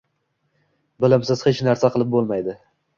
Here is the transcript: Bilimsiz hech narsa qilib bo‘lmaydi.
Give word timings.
Bilimsiz 1.05 1.47
hech 1.51 1.63
narsa 1.71 1.95
qilib 1.95 2.15
bo‘lmaydi. 2.19 2.63